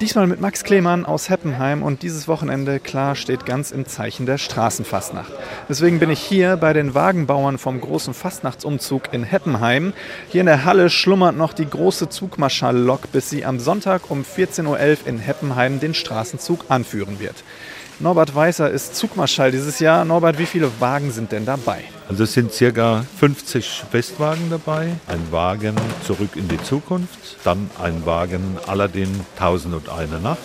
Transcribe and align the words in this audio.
Diesmal 0.00 0.26
mit 0.26 0.40
Max 0.40 0.64
Klemann 0.64 1.04
aus 1.04 1.28
Heppenheim 1.28 1.82
und 1.82 2.02
dieses 2.02 2.26
Wochenende, 2.26 2.80
klar, 2.80 3.14
steht 3.14 3.44
ganz 3.44 3.70
im 3.70 3.84
Zeichen 3.84 4.24
der 4.24 4.38
Straßenfastnacht. 4.38 5.30
Deswegen 5.68 5.98
bin 5.98 6.08
ich 6.08 6.20
hier 6.20 6.56
bei 6.56 6.72
den 6.72 6.94
Wagenbauern 6.94 7.58
vom 7.58 7.78
großen 7.78 8.14
Fastnachtsumzug 8.14 9.12
in 9.12 9.24
Heppenheim. 9.24 9.92
Hier 10.30 10.40
in 10.40 10.46
der 10.46 10.64
Halle 10.64 10.88
schlummert 10.88 11.36
noch 11.36 11.52
die 11.52 11.68
große 11.68 12.08
Zugmarschall-Lok, 12.08 13.12
bis 13.12 13.28
sie 13.28 13.44
am 13.44 13.60
Sonntag 13.60 14.10
um 14.10 14.22
14.11 14.22 14.66
Uhr 14.68 15.06
in 15.06 15.18
Heppenheim 15.18 15.80
den 15.80 15.92
Straßenzug 15.92 16.64
anführen 16.70 17.20
wird. 17.20 17.44
Norbert 18.00 18.34
Weißer 18.34 18.70
ist 18.70 18.96
Zugmarschall 18.96 19.50
dieses 19.50 19.78
Jahr. 19.78 20.06
Norbert, 20.06 20.38
wie 20.38 20.46
viele 20.46 20.70
Wagen 20.80 21.10
sind 21.10 21.32
denn 21.32 21.44
dabei? 21.44 21.84
Also 22.08 22.24
es 22.24 22.32
sind 22.32 22.50
circa 22.50 23.04
50 23.18 23.84
Festwagen 23.90 24.48
dabei, 24.48 24.88
ein 25.06 25.30
Wagen 25.30 25.76
zurück 26.06 26.30
in 26.34 26.48
die 26.48 26.60
Zukunft, 26.62 27.36
dann 27.44 27.70
ein 27.80 28.04
Wagen 28.06 28.56
Aladdin 28.66 29.20
1001 29.38 30.22
Nacht. 30.22 30.38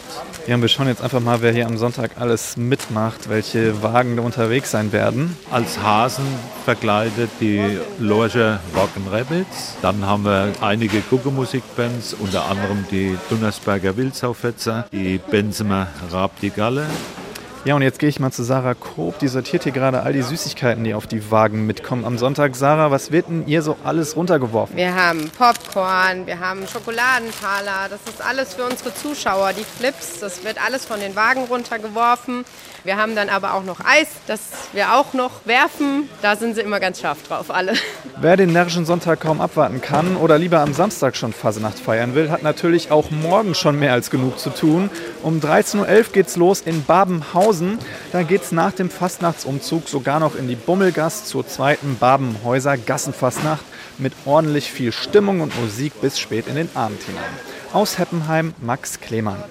Ja, 0.47 0.61
wir 0.61 0.67
schauen 0.67 0.87
jetzt 0.87 1.01
einfach 1.01 1.21
mal, 1.21 1.41
wer 1.41 1.53
hier 1.53 1.65
am 1.65 1.77
Sonntag 1.77 2.11
alles 2.19 2.55
mitmacht, 2.55 3.29
welche 3.29 3.81
Wagen 3.81 4.17
da 4.17 4.21
unterwegs 4.21 4.69
sein 4.69 4.91
werden. 4.91 5.35
Als 5.49 5.79
Hasen 5.79 6.25
verkleidet 6.65 7.31
die 7.39 7.79
Loge 7.99 8.59
Wagen 8.73 9.07
Rebels. 9.11 9.75
Dann 9.81 10.05
haben 10.05 10.25
wir 10.25 10.51
einige 10.61 10.99
Gucke-Musikbands, 11.01 12.15
unter 12.19 12.45
anderem 12.45 12.85
die 12.91 13.17
Dunnersberger 13.29 13.97
Wildsau-Fetzer, 13.97 14.85
die 14.91 15.17
Benzemer 15.17 15.87
Rab 16.11 16.39
die 16.41 16.51
Galle, 16.51 16.85
ja, 17.65 17.75
und 17.75 17.81
jetzt 17.81 17.97
gehe 17.97 18.07
ich 18.09 18.19
mal 18.19 18.31
zu 18.31 18.43
Sarah 18.43 18.75
Koop. 18.75 19.17
Die 19.17 19.27
sortiert 19.27 19.63
hier 19.63 19.71
gerade 19.71 20.03
all 20.03 20.13
die 20.13 20.21
Süßigkeiten, 20.21 20.83
die 20.83 20.93
auf 20.93 21.07
die 21.07 21.31
Wagen 21.31 21.65
mitkommen 21.65 22.05
am 22.05 22.19
Sonntag. 22.19 22.55
Sarah, 22.55 22.91
was 22.91 23.11
wird 23.11 23.27
denn 23.27 23.47
ihr 23.47 23.63
so 23.63 23.75
alles 23.83 24.15
runtergeworfen? 24.15 24.77
Wir 24.77 24.93
haben 24.93 25.31
Popcorn, 25.35 26.27
wir 26.27 26.39
haben 26.39 26.67
Schokoladentaler. 26.67 27.89
Das 27.89 28.01
ist 28.07 28.23
alles 28.23 28.53
für 28.53 28.65
unsere 28.65 28.93
Zuschauer. 28.93 29.53
Die 29.53 29.63
Flips, 29.63 30.19
das 30.19 30.43
wird 30.43 30.63
alles 30.63 30.85
von 30.85 30.99
den 30.99 31.15
Wagen 31.15 31.45
runtergeworfen. 31.45 32.45
Wir 32.83 32.97
haben 32.97 33.15
dann 33.15 33.29
aber 33.29 33.55
auch 33.55 33.63
noch 33.63 33.79
Eis, 33.83 34.09
das 34.27 34.41
wir 34.73 34.93
auch 34.93 35.15
noch 35.15 35.31
werfen. 35.45 36.07
Da 36.21 36.35
sind 36.35 36.53
sie 36.53 36.61
immer 36.61 36.79
ganz 36.79 37.01
scharf 37.01 37.23
drauf, 37.23 37.49
alle. 37.49 37.73
Wer 38.21 38.37
den 38.37 38.53
närrischen 38.53 38.85
Sonntag 38.85 39.21
kaum 39.21 39.41
abwarten 39.41 39.81
kann 39.81 40.17
oder 40.17 40.37
lieber 40.37 40.59
am 40.59 40.71
Samstag 40.71 41.15
schon 41.15 41.33
Fasenacht 41.33 41.79
feiern 41.79 42.13
will, 42.13 42.29
hat 42.29 42.43
natürlich 42.43 42.91
auch 42.91 43.09
morgen 43.09 43.55
schon 43.55 43.79
mehr 43.79 43.93
als 43.93 44.11
genug 44.11 44.37
zu 44.37 44.51
tun. 44.51 44.91
Um 45.23 45.39
13.11 45.39 45.79
Uhr 45.79 46.03
geht's 46.13 46.35
los 46.35 46.61
in 46.61 46.83
Babenhausen. 46.83 47.54
Da 48.11 48.23
geht's 48.23 48.51
nach 48.51 48.71
dem 48.71 48.89
Fastnachtsumzug 48.89 49.87
sogar 49.87 50.19
noch 50.19 50.35
in 50.35 50.47
die 50.47 50.55
Bummelgast 50.55 51.27
zur 51.27 51.47
zweiten 51.47 51.97
Babenhäuser 51.97 52.77
Gassenfastnacht 52.77 53.63
mit 53.97 54.13
ordentlich 54.25 54.71
viel 54.71 54.91
Stimmung 54.91 55.41
und 55.41 55.59
Musik 55.61 55.99
bis 56.01 56.19
spät 56.19 56.47
in 56.47 56.55
den 56.55 56.69
Abend 56.75 57.01
hinein. 57.03 57.23
Aus 57.73 57.97
Heppenheim 57.97 58.53
Max 58.61 58.99
Klemann. 58.99 59.43